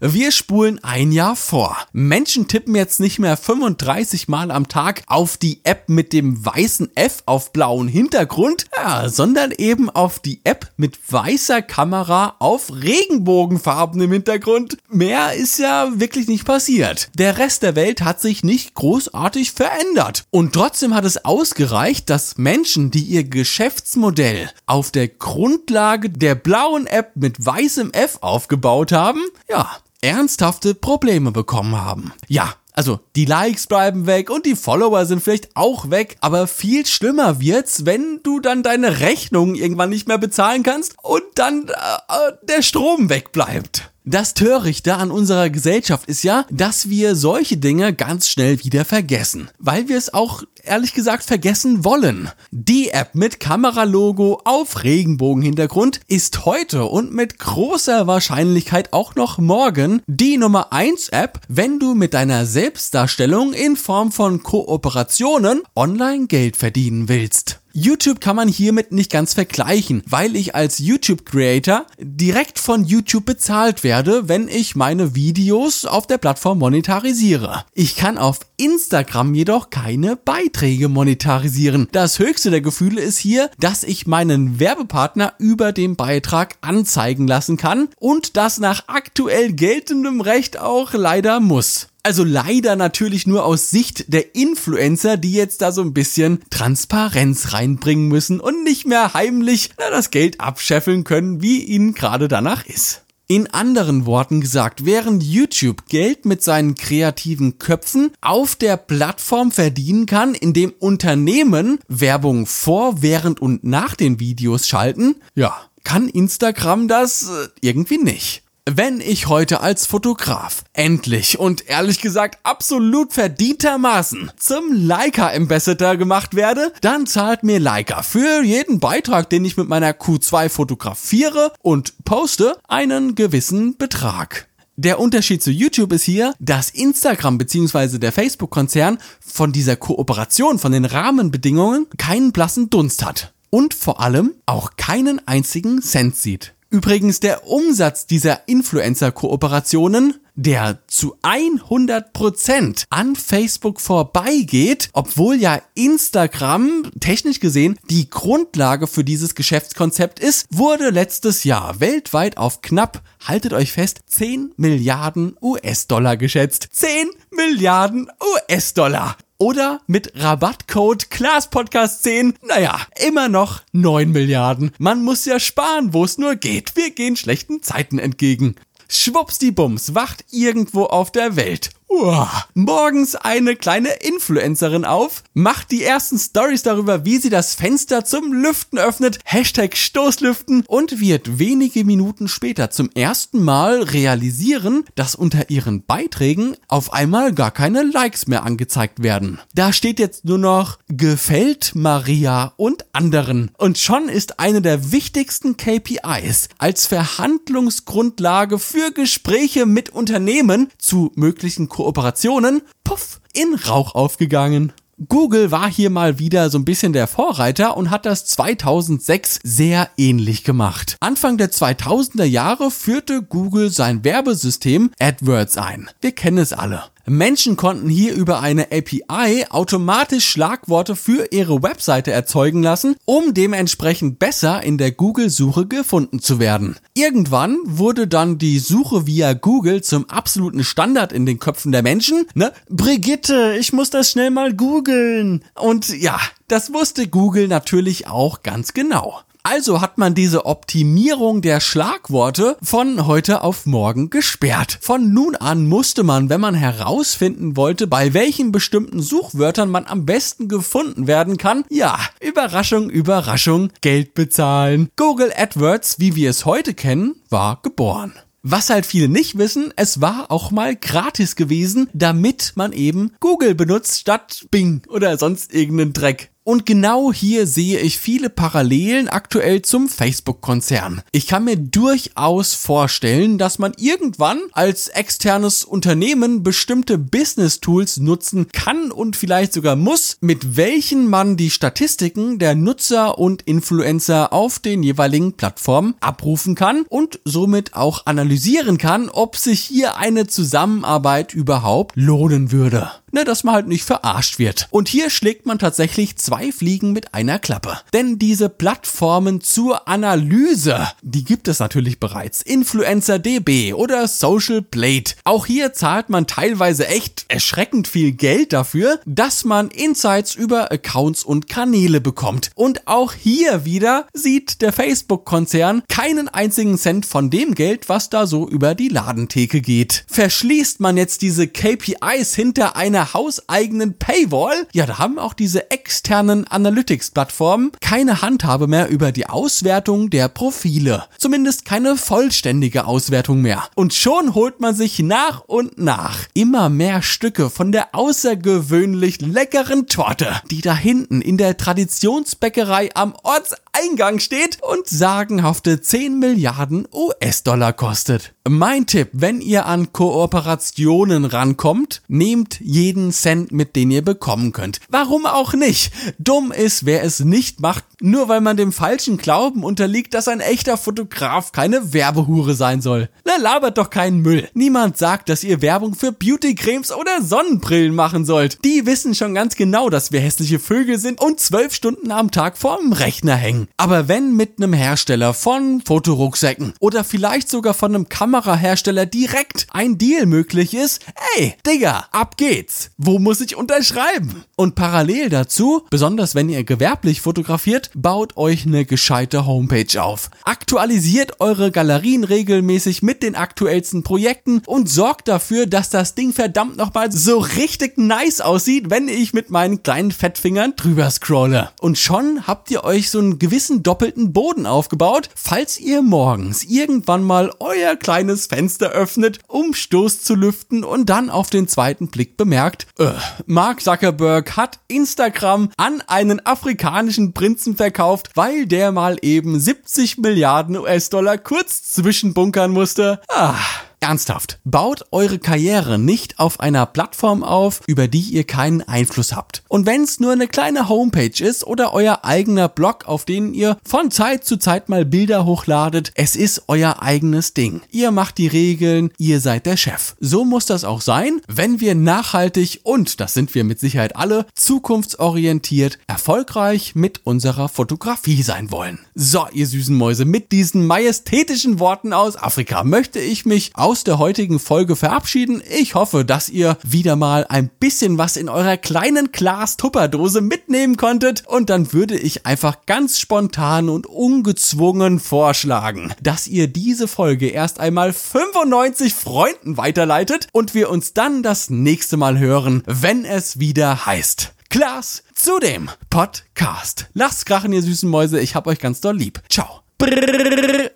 wir 0.01 0.31
spulen 0.31 0.83
ein 0.83 1.11
Jahr 1.11 1.35
vor. 1.35 1.77
Menschen 1.91 2.47
tippen 2.47 2.73
jetzt 2.73 2.99
nicht 2.99 3.19
mehr 3.19 3.37
35 3.37 4.27
Mal 4.27 4.49
am 4.49 4.67
Tag 4.67 5.03
auf 5.05 5.37
die 5.37 5.59
App 5.65 5.87
mit 5.87 6.13
dem 6.13 6.43
weißen 6.43 6.89
F 6.95 7.21
auf 7.27 7.53
blauen 7.53 7.87
Hintergrund, 7.87 8.65
ja, 8.75 9.07
sondern 9.07 9.51
eben 9.51 9.91
auf 9.91 10.17
die 10.19 10.41
App 10.45 10.71
mit 10.77 10.97
weißer 11.11 11.61
Kamera 11.61 12.37
auf 12.39 12.71
regenbogenfarbenem 12.73 14.11
Hintergrund. 14.13 14.77
Mehr 14.89 15.33
ist 15.33 15.59
ja 15.59 15.99
wirklich 15.99 16.27
nicht 16.27 16.45
passiert. 16.45 17.11
Der 17.13 17.37
Rest 17.37 17.61
der 17.61 17.75
Welt 17.75 18.01
hat 18.01 18.19
sich 18.19 18.43
nicht 18.43 18.73
großartig 18.73 19.51
verändert. 19.51 20.23
Und 20.31 20.53
trotzdem 20.53 20.95
hat 20.95 21.05
es 21.05 21.23
ausgereicht, 21.23 22.09
dass 22.09 22.39
Menschen, 22.39 22.89
die 22.89 23.03
ihr 23.03 23.25
Geschäftsmodell 23.25 24.49
auf 24.65 24.89
der 24.89 25.07
Grundlage 25.07 26.09
der 26.09 26.33
blauen 26.33 26.87
App 26.87 27.11
mit 27.15 27.45
weißem 27.45 27.91
F 27.91 28.17
auf 28.21 28.38
aufgebaut 28.39 28.93
haben, 28.93 29.21
ja, 29.49 29.69
ernsthafte 29.99 30.73
Probleme 30.73 31.31
bekommen 31.31 31.75
haben. 31.75 32.13
Ja, 32.29 32.53
also 32.71 33.01
die 33.17 33.25
Likes 33.25 33.67
bleiben 33.67 34.07
weg 34.07 34.29
und 34.29 34.45
die 34.45 34.55
Follower 34.55 35.05
sind 35.05 35.21
vielleicht 35.21 35.57
auch 35.57 35.89
weg, 35.89 36.15
aber 36.21 36.47
viel 36.47 36.85
schlimmer 36.85 37.41
wird's, 37.41 37.85
wenn 37.85 38.21
du 38.23 38.39
dann 38.39 38.63
deine 38.63 39.01
Rechnungen 39.01 39.55
irgendwann 39.55 39.89
nicht 39.89 40.07
mehr 40.07 40.17
bezahlen 40.17 40.63
kannst 40.63 40.95
und 41.03 41.23
dann 41.35 41.67
äh, 41.67 41.71
äh 41.71 42.33
der 42.43 42.61
Strom 42.61 43.09
wegbleibt. 43.09 43.91
Das 44.11 44.33
Törichte 44.33 44.95
an 44.95 45.11
unserer 45.11 45.51
Gesellschaft 45.51 46.09
ist 46.09 46.23
ja, 46.23 46.47
dass 46.49 46.89
wir 46.89 47.15
solche 47.15 47.57
Dinge 47.57 47.93
ganz 47.93 48.27
schnell 48.27 48.57
wieder 48.63 48.83
vergessen, 48.83 49.51
weil 49.59 49.87
wir 49.87 49.99
es 49.99 50.15
auch 50.15 50.41
ehrlich 50.63 50.95
gesagt 50.95 51.25
vergessen 51.25 51.83
wollen. 51.85 52.27
Die 52.49 52.89
App 52.89 53.13
mit 53.13 53.39
Kameralogo 53.39 54.41
auf 54.45 54.83
Regenbogenhintergrund 54.83 55.99
ist 56.07 56.45
heute 56.45 56.85
und 56.85 57.13
mit 57.13 57.37
großer 57.37 58.07
Wahrscheinlichkeit 58.07 58.93
auch 58.93 59.13
noch 59.13 59.37
morgen 59.37 60.01
die 60.07 60.37
Nummer 60.37 60.73
1 60.73 61.09
App, 61.09 61.41
wenn 61.47 61.77
du 61.77 61.93
mit 61.93 62.15
deiner 62.15 62.47
Selbstdarstellung 62.47 63.53
in 63.53 63.75
Form 63.75 64.11
von 64.11 64.41
Kooperationen 64.41 65.61
online 65.75 66.25
Geld 66.25 66.57
verdienen 66.57 67.09
willst. 67.09 67.58
YouTube 67.73 68.19
kann 68.19 68.35
man 68.35 68.47
hiermit 68.47 68.91
nicht 68.91 69.11
ganz 69.11 69.33
vergleichen, 69.33 70.03
weil 70.07 70.35
ich 70.35 70.55
als 70.55 70.79
YouTube-Creator 70.79 71.85
direkt 71.99 72.59
von 72.59 72.83
YouTube 72.83 73.25
bezahlt 73.25 73.83
werde, 73.83 74.27
wenn 74.27 74.47
ich 74.47 74.75
meine 74.75 75.15
Videos 75.15 75.85
auf 75.85 76.07
der 76.07 76.17
Plattform 76.17 76.59
monetarisiere. 76.59 77.65
Ich 77.73 77.95
kann 77.95 78.17
auf 78.17 78.39
Instagram 78.57 79.33
jedoch 79.35 79.69
keine 79.69 80.15
Beiträge 80.15 80.89
monetarisieren. 80.89 81.87
Das 81.91 82.19
höchste 82.19 82.49
der 82.51 82.61
Gefühle 82.61 83.01
ist 83.01 83.17
hier, 83.17 83.49
dass 83.59 83.83
ich 83.83 84.07
meinen 84.07 84.59
Werbepartner 84.59 85.33
über 85.37 85.71
den 85.71 85.95
Beitrag 85.95 86.55
anzeigen 86.61 87.27
lassen 87.27 87.57
kann 87.57 87.89
und 87.97 88.35
das 88.35 88.59
nach 88.59 88.83
aktuell 88.87 89.53
geltendem 89.53 90.21
Recht 90.21 90.59
auch 90.59 90.93
leider 90.93 91.39
muss. 91.39 91.87
Also 92.03 92.23
leider 92.23 92.75
natürlich 92.75 93.27
nur 93.27 93.45
aus 93.45 93.69
Sicht 93.69 94.13
der 94.13 94.35
Influencer, 94.35 95.17
die 95.17 95.33
jetzt 95.33 95.61
da 95.61 95.71
so 95.71 95.81
ein 95.81 95.93
bisschen 95.93 96.39
Transparenz 96.49 97.53
reinbringen 97.53 98.07
müssen 98.07 98.39
und 98.39 98.63
nicht 98.63 98.85
mehr 98.85 99.13
heimlich 99.13 99.71
na, 99.77 99.89
das 99.89 100.09
Geld 100.09 100.39
abscheffeln 100.39 101.03
können, 101.03 101.41
wie 101.41 101.63
ihnen 101.63 101.93
gerade 101.93 102.27
danach 102.27 102.65
ist. 102.65 103.03
In 103.31 103.45
anderen 103.45 104.07
Worten 104.07 104.41
gesagt, 104.41 104.85
während 104.85 105.21
YouTube 105.21 105.85
Geld 105.87 106.25
mit 106.25 106.41
seinen 106.41 106.73
kreativen 106.73 107.59
Köpfen 107.59 108.11
auf 108.21 108.55
der 108.55 108.75
Plattform 108.75 109.51
verdienen 109.51 110.07
kann, 110.07 110.33
indem 110.33 110.73
Unternehmen 110.79 111.77
Werbung 111.87 112.47
vor, 112.47 113.03
während 113.03 113.39
und 113.39 113.63
nach 113.63 113.93
den 113.93 114.19
Videos 114.19 114.67
schalten, 114.67 115.17
ja, 115.35 115.55
kann 115.83 116.09
Instagram 116.09 116.87
das 116.87 117.29
äh, 117.29 117.49
irgendwie 117.61 117.99
nicht. 117.99 118.41
Wenn 118.71 119.01
ich 119.01 119.27
heute 119.27 119.61
als 119.61 119.87
Fotograf 119.87 120.63
endlich 120.73 121.39
und 121.39 121.67
ehrlich 121.67 122.01
gesagt 122.01 122.37
absolut 122.43 123.13
verdientermaßen 123.13 124.31
zum 124.37 124.71
Leica 124.71 125.31
Ambassador 125.31 125.97
gemacht 125.97 126.35
werde, 126.35 126.71
dann 126.81 127.07
zahlt 127.07 127.41
mir 127.41 127.59
Leica 127.59 128.03
für 128.03 128.43
jeden 128.43 128.79
Beitrag, 128.79 129.27
den 129.31 129.43
ich 129.43 129.57
mit 129.57 129.67
meiner 129.69 129.93
Q2 129.93 130.49
fotografiere 130.49 131.51
und 131.63 132.05
poste, 132.05 132.59
einen 132.67 133.15
gewissen 133.15 133.75
Betrag. 133.75 134.47
Der 134.75 134.99
Unterschied 134.99 135.41
zu 135.41 135.49
YouTube 135.49 135.91
ist 135.91 136.03
hier, 136.03 136.35
dass 136.37 136.69
Instagram 136.69 137.39
bzw. 137.39 137.97
der 137.97 138.11
Facebook-Konzern 138.11 138.99
von 139.19 139.51
dieser 139.51 139.77
Kooperation, 139.77 140.59
von 140.59 140.73
den 140.73 140.85
Rahmenbedingungen 140.85 141.87
keinen 141.97 142.31
blassen 142.33 142.69
Dunst 142.69 143.03
hat. 143.03 143.33
Und 143.49 143.73
vor 143.73 143.99
allem 143.99 144.35
auch 144.45 144.73
keinen 144.77 145.27
einzigen 145.27 145.81
Cent 145.81 146.15
sieht. 146.15 146.53
Übrigens 146.71 147.19
der 147.19 147.47
Umsatz 147.47 148.05
dieser 148.05 148.47
Influencer-Kooperationen, 148.47 150.15
der 150.35 150.79
zu 150.85 151.15
100% 151.23 152.85
an 152.91 153.15
Facebook 153.15 153.81
vorbeigeht, 153.81 154.89
obwohl 154.93 155.37
ja 155.37 155.63
Instagram 155.73 156.83
technisch 156.99 157.39
gesehen 157.39 157.79
die 157.89 158.11
Grundlage 158.11 158.85
für 158.85 159.03
dieses 159.03 159.33
Geschäftskonzept 159.33 160.19
ist, 160.19 160.45
wurde 160.51 160.91
letztes 160.91 161.43
Jahr 161.43 161.79
weltweit 161.79 162.37
auf 162.37 162.61
knapp, 162.61 163.01
haltet 163.25 163.53
euch 163.53 163.71
fest, 163.71 164.01
10 164.05 164.53
Milliarden 164.55 165.35
US-Dollar 165.41 166.17
geschätzt. 166.17 166.67
10 166.71 167.09
Milliarden 167.31 168.11
US-Dollar 168.21 169.17
oder 169.39 169.81
mit 169.87 170.11
Rabattcode 170.15 171.05
ClassPodcast10, 171.05 172.35
naja, 172.45 172.79
immer 173.07 173.29
noch 173.29 173.61
9 173.71 174.11
Milliarden. 174.11 174.71
Man 174.77 175.03
muss 175.03 175.25
ja 175.25 175.39
sparen, 175.39 175.93
wo 175.93 176.03
es 176.03 176.17
nur 176.17 176.35
geht. 176.35 176.75
Wir 176.75 176.91
gehen 176.91 177.15
schlechten 177.15 177.63
Zeiten 177.63 177.97
entgegen. 177.97 178.55
Schwuppsdiebums 178.89 179.95
wacht 179.95 180.25
irgendwo 180.31 180.83
auf 180.85 181.11
der 181.11 181.35
Welt 181.35 181.71
Uah. 181.91 182.45
Morgens 182.53 183.15
eine 183.15 183.55
kleine 183.55 183.89
Influencerin 183.89 184.85
auf, 184.85 185.23
macht 185.33 185.71
die 185.71 185.83
ersten 185.83 186.19
Stories 186.19 186.61
darüber, 186.61 187.03
wie 187.03 187.17
sie 187.17 187.31
das 187.31 187.55
Fenster 187.55 188.05
zum 188.05 188.31
Lüften 188.31 188.77
öffnet, 188.77 189.17
Hashtag 189.25 189.75
Stoßlüften 189.75 190.65
und 190.67 190.99
wird 190.99 191.39
wenige 191.39 191.83
Minuten 191.85 192.27
später 192.27 192.69
zum 192.69 192.91
ersten 192.93 193.43
Mal 193.43 193.81
realisieren, 193.81 194.85
dass 194.93 195.15
unter 195.15 195.49
ihren 195.49 195.83
Beiträgen 195.83 196.55
auf 196.67 196.93
einmal 196.93 197.33
gar 197.33 197.49
keine 197.49 197.81
Likes 197.81 198.27
mehr 198.27 198.43
angezeigt 198.43 199.01
werden. 199.01 199.39
Da 199.55 199.73
steht 199.73 199.97
jetzt 199.97 200.25
nur 200.25 200.37
noch 200.37 200.77
gefällt 200.89 201.71
Maria 201.73 202.53
und 202.57 202.85
anderen. 202.93 203.49
Und 203.57 203.79
schon 203.79 204.09
ist 204.09 204.39
eine 204.39 204.61
der 204.61 204.91
wichtigsten 204.91 205.57
KPIs 205.57 206.49
als 206.59 206.85
Verhandlungsgrundlage 206.85 208.59
für 208.59 208.91
Gespräche 208.91 209.65
mit 209.65 209.89
Unternehmen 209.89 210.69
zu 210.77 211.11
möglichen 211.15 211.67
Kooperationen, 211.79 212.61
puff, 212.83 213.21
in 213.31 213.55
Rauch 213.55 213.95
aufgegangen. 213.95 214.73
Google 215.07 215.49
war 215.49 215.71
hier 215.71 215.89
mal 215.89 216.19
wieder 216.19 216.49
so 216.49 216.59
ein 216.59 216.65
bisschen 216.65 216.91
der 216.91 217.07
Vorreiter 217.07 217.77
und 217.77 217.89
hat 217.89 218.05
das 218.05 218.25
2006 218.25 219.39
sehr 219.43 219.89
ähnlich 219.95 220.43
gemacht. 220.43 220.97
Anfang 220.99 221.37
der 221.37 221.51
2000er 221.51 222.25
Jahre 222.25 222.69
führte 222.69 223.21
Google 223.21 223.69
sein 223.69 224.03
Werbesystem 224.03 224.91
AdWords 224.99 225.55
ein. 225.55 225.89
Wir 226.01 226.11
kennen 226.11 226.39
es 226.39 226.51
alle. 226.51 226.83
Menschen 227.09 227.57
konnten 227.57 227.89
hier 227.89 228.13
über 228.13 228.39
eine 228.39 228.67
API 228.71 229.45
automatisch 229.49 230.27
Schlagworte 230.27 230.95
für 230.95 231.31
ihre 231.31 231.63
Webseite 231.63 232.11
erzeugen 232.11 232.63
lassen, 232.63 232.95
um 233.05 233.33
dementsprechend 233.33 234.19
besser 234.19 234.63
in 234.63 234.77
der 234.77 234.91
Google-Suche 234.91 235.65
gefunden 235.65 236.19
zu 236.19 236.39
werden. 236.39 236.75
Irgendwann 236.93 237.57
wurde 237.65 238.07
dann 238.07 238.37
die 238.37 238.59
Suche 238.59 239.07
via 239.07 239.33
Google 239.33 239.81
zum 239.81 240.09
absoluten 240.09 240.63
Standard 240.63 241.11
in 241.11 241.25
den 241.25 241.39
Köpfen 241.39 241.71
der 241.71 241.83
Menschen. 241.83 242.25
Ne? 242.33 242.51
Brigitte, 242.69 243.55
ich 243.59 243.73
muss 243.73 243.89
das 243.89 244.11
schnell 244.11 244.29
mal 244.29 244.53
googeln. 244.53 245.43
Und 245.55 245.89
ja, 245.89 246.19
das 246.47 246.73
wusste 246.73 247.07
Google 247.07 247.47
natürlich 247.47 248.07
auch 248.07 248.43
ganz 248.43 248.73
genau. 248.73 249.21
Also 249.43 249.79
hat 249.79 249.97
man 249.97 250.15
diese 250.15 250.45
Optimierung 250.45 251.41
der 251.41 251.61
Schlagworte 251.61 252.57
von 252.61 253.07
heute 253.07 253.41
auf 253.41 253.65
morgen 253.65 254.09
gesperrt. 254.09 254.77
Von 254.81 255.13
nun 255.13 255.35
an 255.35 255.65
musste 255.65 256.03
man, 256.03 256.29
wenn 256.29 256.41
man 256.41 256.55
herausfinden 256.55 257.55
wollte, 257.55 257.87
bei 257.87 258.13
welchen 258.13 258.51
bestimmten 258.51 259.01
Suchwörtern 259.01 259.69
man 259.69 259.85
am 259.85 260.05
besten 260.05 260.49
gefunden 260.49 261.07
werden 261.07 261.37
kann, 261.37 261.63
ja, 261.69 261.97
Überraschung, 262.19 262.89
Überraschung, 262.89 263.69
Geld 263.81 264.13
bezahlen. 264.13 264.89
Google 264.97 265.31
AdWords, 265.35 265.99
wie 265.99 266.15
wir 266.15 266.29
es 266.29 266.45
heute 266.45 266.73
kennen, 266.73 267.15
war 267.29 267.59
geboren. 267.61 268.13
Was 268.41 268.69
halt 268.69 268.85
viele 268.85 269.09
nicht 269.09 269.37
wissen, 269.37 269.73
es 269.75 269.99
war 269.99 270.31
auch 270.31 270.51
mal 270.51 270.75
gratis 270.75 271.35
gewesen, 271.35 271.89
damit 271.93 272.53
man 272.55 272.71
eben 272.71 273.11
Google 273.19 273.53
benutzt 273.53 273.99
statt 273.99 274.45
Bing 274.49 274.81
oder 274.87 275.17
sonst 275.17 275.53
irgendeinen 275.53 275.91
Dreck. 275.91 276.31
Und 276.49 276.65
genau 276.65 277.13
hier 277.13 277.45
sehe 277.45 277.77
ich 277.77 277.99
viele 277.99 278.31
Parallelen 278.31 279.07
aktuell 279.07 279.61
zum 279.61 279.87
Facebook-Konzern. 279.87 281.03
Ich 281.11 281.27
kann 281.27 281.43
mir 281.43 281.57
durchaus 281.57 282.55
vorstellen, 282.55 283.37
dass 283.37 283.59
man 283.59 283.73
irgendwann 283.77 284.39
als 284.53 284.87
externes 284.87 285.63
Unternehmen 285.63 286.41
bestimmte 286.41 286.97
Business-Tools 286.97 287.97
nutzen 287.97 288.47
kann 288.51 288.91
und 288.91 289.15
vielleicht 289.15 289.53
sogar 289.53 289.75
muss, 289.75 290.17
mit 290.21 290.57
welchen 290.57 291.07
man 291.07 291.37
die 291.37 291.51
Statistiken 291.51 292.39
der 292.39 292.55
Nutzer 292.55 293.19
und 293.19 293.43
Influencer 293.43 294.33
auf 294.33 294.57
den 294.57 294.81
jeweiligen 294.81 295.33
Plattformen 295.33 295.93
abrufen 295.99 296.55
kann 296.55 296.83
und 296.89 297.19
somit 297.25 297.75
auch 297.75 298.07
analysieren 298.07 298.79
kann, 298.79 299.09
ob 299.09 299.35
sich 299.35 299.59
hier 299.59 299.97
eine 299.97 300.25
Zusammenarbeit 300.25 301.31
überhaupt 301.35 301.95
lohnen 301.95 302.51
würde 302.51 302.89
ne, 303.11 303.23
dass 303.23 303.43
man 303.43 303.55
halt 303.55 303.67
nicht 303.67 303.83
verarscht 303.83 304.39
wird. 304.39 304.67
Und 304.71 304.87
hier 304.87 305.09
schlägt 305.09 305.45
man 305.45 305.59
tatsächlich 305.59 306.17
zwei 306.17 306.38
Fliegen 306.51 306.91
mit 306.93 307.13
einer 307.13 307.39
Klappe. 307.39 307.77
Denn 307.93 308.17
diese 308.17 308.49
Plattformen 308.49 309.41
zur 309.41 309.87
Analyse, 309.87 310.87
die 311.01 311.23
gibt 311.23 311.47
es 311.47 311.59
natürlich 311.59 311.99
bereits. 311.99 312.41
Influencer 312.41 313.19
DB 313.19 313.73
oder 313.73 314.07
Social 314.07 314.61
Plate. 314.61 315.15
Auch 315.23 315.45
hier 315.45 315.73
zahlt 315.73 316.09
man 316.09 316.27
teilweise 316.27 316.87
echt 316.87 317.25
erschreckend 317.27 317.87
viel 317.87 318.13
Geld 318.13 318.53
dafür, 318.53 318.99
dass 319.05 319.43
man 319.45 319.69
Insights 319.69 320.35
über 320.35 320.71
Accounts 320.71 321.23
und 321.23 321.49
Kanäle 321.49 322.01
bekommt. 322.01 322.51
Und 322.55 322.87
auch 322.87 323.13
hier 323.13 323.65
wieder 323.65 324.07
sieht 324.13 324.61
der 324.61 324.71
Facebook-Konzern 324.71 325.83
keinen 325.89 326.29
einzigen 326.29 326.77
Cent 326.77 327.05
von 327.05 327.29
dem 327.29 327.55
Geld, 327.55 327.89
was 327.89 328.09
da 328.09 328.27
so 328.27 328.47
über 328.47 328.75
die 328.75 328.89
Ladentheke 328.89 329.61
geht. 329.61 330.05
Verschließt 330.07 330.79
man 330.79 330.97
jetzt 330.97 331.21
diese 331.21 331.47
KPIs 331.47 332.35
hinter 332.35 332.75
einer 332.75 333.13
hauseigenen 333.13 333.97
Paywall, 333.97 334.67
ja, 334.73 334.85
da 334.85 334.99
haben 334.99 335.19
auch 335.19 335.33
diese 335.33 335.71
externen 335.71 336.18
Analytics-Plattformen 336.27 337.71
keine 337.79 338.21
Handhabe 338.21 338.67
mehr 338.67 338.89
über 338.89 339.11
die 339.11 339.27
Auswertung 339.27 340.09
der 340.09 340.27
Profile. 340.27 341.05
Zumindest 341.17 341.63
keine 341.63 341.95
vollständige 341.95 342.85
Auswertung 342.85 343.41
mehr. 343.41 343.63
Und 343.75 343.93
schon 343.93 344.33
holt 344.33 344.59
man 344.59 344.75
sich 344.75 344.99
nach 344.99 345.41
und 345.41 345.77
nach 345.77 346.25
immer 346.33 346.69
mehr 346.69 347.01
Stücke 347.01 347.49
von 347.49 347.71
der 347.71 347.95
außergewöhnlich 347.95 349.21
leckeren 349.21 349.87
Torte, 349.87 350.41
die 350.51 350.61
da 350.61 350.75
hinten 350.75 351.21
in 351.21 351.37
der 351.37 351.55
Traditionsbäckerei 351.55 352.89
am 352.95 353.13
Ortseingang 353.23 354.19
steht 354.19 354.57
und 354.61 354.87
sagenhafte 354.87 355.79
10 355.79 356.19
Milliarden 356.19 356.87
US-Dollar 356.91 357.71
kostet. 357.71 358.33
Mein 358.47 358.87
Tipp, 358.87 359.09
wenn 359.13 359.41
ihr 359.41 359.67
an 359.67 359.93
Kooperationen 359.93 361.25
rankommt, 361.25 362.01
nehmt 362.07 362.59
je 362.59 362.89
jeden 362.89 363.11
Cent 363.11 363.51
mit, 363.51 363.75
den 363.75 363.91
ihr 363.91 364.01
bekommen 364.01 364.51
könnt. 364.51 364.79
Warum 364.89 365.25
auch 365.25 365.53
nicht? 365.53 365.91
Dumm 366.17 366.51
ist, 366.51 366.85
wer 366.85 367.03
es 367.03 367.19
nicht 367.19 367.59
macht, 367.59 367.83
nur 368.01 368.29
weil 368.29 368.41
man 368.41 368.57
dem 368.57 368.71
falschen 368.71 369.17
Glauben 369.17 369.63
unterliegt, 369.63 370.13
dass 370.13 370.27
ein 370.27 370.39
echter 370.39 370.77
Fotograf 370.77 371.51
keine 371.51 371.93
Werbehure 371.93 372.53
sein 372.53 372.81
soll. 372.81 373.09
Na, 373.25 373.35
labert 373.37 373.77
doch 373.77 373.89
keinen 373.89 374.21
Müll. 374.21 374.47
Niemand 374.53 374.97
sagt, 374.97 375.29
dass 375.29 375.43
ihr 375.43 375.61
Werbung 375.61 375.95
für 375.95 376.11
Beautycremes 376.11 376.91
oder 376.91 377.21
Sonnenbrillen 377.21 377.93
machen 377.93 378.25
sollt. 378.25 378.63
Die 378.63 378.85
wissen 378.85 379.15
schon 379.15 379.35
ganz 379.35 379.55
genau, 379.55 379.89
dass 379.89 380.11
wir 380.11 380.19
hässliche 380.19 380.59
Vögel 380.59 380.97
sind 380.97 381.21
und 381.21 381.39
zwölf 381.39 381.73
Stunden 381.73 382.11
am 382.11 382.31
Tag 382.31 382.57
vorm 382.57 382.93
Rechner 382.93 383.35
hängen. 383.35 383.67
Aber 383.77 384.07
wenn 384.07 384.35
mit 384.35 384.53
einem 384.57 384.73
Hersteller 384.73 385.33
von 385.33 385.81
Fotorucksäcken 385.85 386.73
oder 386.79 387.03
vielleicht 387.03 387.49
sogar 387.49 387.73
von 387.73 387.93
einem 387.93 388.09
Kamerahersteller 388.09 389.05
direkt 389.05 389.67
ein 389.71 389.97
Deal 389.97 390.25
möglich 390.25 390.73
ist, 390.73 391.01
ey, 391.37 391.55
Digga, 391.65 392.05
ab 392.11 392.37
geht's. 392.37 392.91
Wo 392.97 393.19
muss 393.19 393.41
ich 393.41 393.55
unterschreiben? 393.55 394.43
Und 394.55 394.75
parallel 394.75 395.29
dazu, 395.29 395.83
besonders 395.99 396.33
wenn 396.33 396.47
ihr 396.47 396.63
gewerblich 396.63 397.19
fotografiert, 397.19 397.91
baut 397.93 398.37
euch 398.37 398.65
eine 398.65 398.85
gescheite 398.85 399.45
Homepage 399.45 400.01
auf. 400.01 400.29
Aktualisiert 400.45 401.41
eure 401.41 401.71
Galerien 401.71 402.23
regelmäßig 402.23 403.01
mit 403.01 403.21
den 403.21 403.35
aktuellsten 403.35 404.03
Projekten 404.03 404.61
und 404.65 404.87
sorgt 404.87 405.27
dafür, 405.27 405.65
dass 405.65 405.89
das 405.89 406.15
Ding 406.15 406.31
verdammt 406.31 406.77
nochmal 406.77 407.11
so 407.11 407.39
richtig 407.39 407.97
nice 407.97 408.39
aussieht, 408.39 408.89
wenn 408.89 409.09
ich 409.09 409.33
mit 409.33 409.49
meinen 409.49 409.83
kleinen 409.83 410.13
Fettfingern 410.13 410.73
drüber 410.77 411.11
scrolle. 411.11 411.71
Und 411.81 411.97
schon 411.97 412.47
habt 412.47 412.71
ihr 412.71 412.85
euch 412.85 413.09
so 413.09 413.19
einen 413.19 413.37
gewissen 413.37 413.83
doppelten 413.83 414.31
Boden 414.31 414.67
aufgebaut, 414.67 415.29
falls 415.35 415.77
ihr 415.81 416.01
morgens 416.01 416.63
irgendwann 416.63 417.23
mal 417.23 417.51
euer 417.59 417.97
kleines 417.97 418.45
Fenster 418.45 418.91
öffnet, 418.91 419.39
um 419.49 419.73
Stoß 419.73 420.21
zu 420.21 420.35
lüften 420.35 420.85
und 420.85 421.09
dann 421.09 421.29
auf 421.29 421.49
den 421.49 421.67
zweiten 421.67 422.07
Blick 422.07 422.37
bemerkt, 422.37 422.87
äh, 422.99 423.11
Mark 423.47 423.81
Zuckerberg 423.81 424.55
hat 424.55 424.79
Instagram 424.87 425.71
an 425.89 426.03
einen 426.05 426.45
afrikanischen 426.45 427.33
Prinzen 427.33 427.75
verkauft, 427.75 428.29
weil 428.35 428.67
der 428.67 428.91
mal 428.91 429.17
eben 429.23 429.59
70 429.59 430.19
Milliarden 430.19 430.77
US-Dollar 430.77 431.39
kurz 431.39 431.93
zwischenbunkern 431.93 432.71
musste. 432.71 433.19
Ah. 433.27 433.55
Ernsthaft, 433.99 434.59
baut 434.63 435.05
eure 435.11 435.39
Karriere 435.39 435.99
nicht 435.99 436.39
auf 436.39 436.59
einer 436.59 436.85
Plattform 436.85 437.43
auf, 437.43 437.81
über 437.87 438.07
die 438.07 438.21
ihr 438.21 438.43
keinen 438.43 438.81
Einfluss 438.81 439.35
habt. 439.35 439.63
Und 439.67 439.85
wenn 439.85 440.03
es 440.03 440.19
nur 440.19 440.31
eine 440.31 440.47
kleine 440.47 440.89
Homepage 440.89 441.43
ist 441.43 441.65
oder 441.65 441.93
euer 441.93 442.23
eigener 442.23 442.69
Blog, 442.69 443.07
auf 443.07 443.25
den 443.25 443.53
ihr 443.53 443.77
von 443.85 444.11
Zeit 444.11 444.45
zu 444.45 444.57
Zeit 444.57 444.89
mal 444.89 445.05
Bilder 445.05 445.45
hochladet, 445.45 446.11
es 446.15 446.35
ist 446.35 446.63
euer 446.67 447.01
eigenes 447.01 447.53
Ding. 447.53 447.81
Ihr 447.91 448.11
macht 448.11 448.37
die 448.37 448.47
Regeln, 448.47 449.11
ihr 449.17 449.39
seid 449.39 449.65
der 449.65 449.77
Chef. 449.77 450.15
So 450.19 450.45
muss 450.45 450.65
das 450.65 450.83
auch 450.83 451.01
sein, 451.01 451.41
wenn 451.47 451.79
wir 451.79 451.95
nachhaltig 451.95 452.81
und, 452.83 453.19
das 453.19 453.33
sind 453.33 453.53
wir 453.55 453.63
mit 453.63 453.79
Sicherheit 453.79 454.15
alle, 454.15 454.45
zukunftsorientiert, 454.55 455.99
erfolgreich 456.07 456.95
mit 456.95 457.25
unserer 457.25 457.69
Fotografie 457.69 458.43
sein 458.43 458.71
wollen. 458.71 458.99
So, 459.21 459.47
ihr 459.51 459.67
süßen 459.67 459.97
Mäuse, 459.97 460.23
mit 460.23 460.53
diesen 460.53 460.87
majestätischen 460.87 461.79
Worten 461.79 462.13
aus 462.13 462.37
Afrika 462.37 462.85
möchte 462.85 463.19
ich 463.19 463.45
mich 463.45 463.71
aus 463.73 464.05
der 464.05 464.17
heutigen 464.17 464.59
Folge 464.59 464.95
verabschieden. 464.95 465.61
Ich 465.77 465.93
hoffe, 465.93 466.23
dass 466.23 466.47
ihr 466.47 466.77
wieder 466.83 467.17
mal 467.17 467.45
ein 467.49 467.67
bisschen 467.67 468.17
was 468.17 468.37
in 468.37 468.47
eurer 468.47 468.77
kleinen 468.77 469.33
Glas-Tupperdose 469.33 470.39
mitnehmen 470.39 470.95
konntet 470.95 471.45
und 471.45 471.69
dann 471.69 471.91
würde 471.91 472.17
ich 472.17 472.45
einfach 472.45 472.85
ganz 472.85 473.19
spontan 473.19 473.89
und 473.89 474.07
ungezwungen 474.07 475.19
vorschlagen, 475.19 476.13
dass 476.23 476.47
ihr 476.47 476.69
diese 476.69 477.09
Folge 477.09 477.49
erst 477.49 477.81
einmal 477.81 478.13
95 478.13 479.13
Freunden 479.13 479.75
weiterleitet 479.75 480.47
und 480.53 480.73
wir 480.73 480.89
uns 480.89 481.11
dann 481.11 481.43
das 481.43 481.69
nächste 481.69 482.15
Mal 482.15 482.39
hören, 482.39 482.83
wenn 482.85 483.25
es 483.25 483.59
wieder 483.59 484.05
heißt. 484.05 484.53
Klaas 484.71 485.23
zu 485.33 485.57
dem 485.57 485.89
Podcast. 486.11 487.07
Lasst 487.13 487.47
krachen, 487.47 487.73
ihr 487.73 487.81
süßen 487.81 488.07
Mäuse. 488.07 488.39
Ich 488.39 488.53
hab 488.53 488.67
euch 488.67 488.77
ganz 488.77 489.01
doll 489.01 489.17
lieb. 489.17 489.41
Ciao. 489.49 489.81
Brrr. 489.97 490.91